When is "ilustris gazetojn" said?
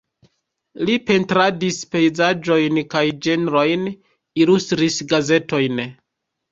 4.45-5.89